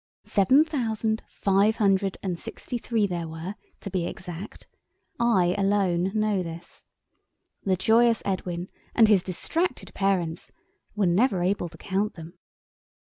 [0.25, 4.65] Seven thousand five hundred and sixty three there were, to be exact.
[5.19, 6.81] I alone know this.
[7.65, 10.51] The joyous Edwin and his distracted parents
[10.95, 12.33] were never able to count them.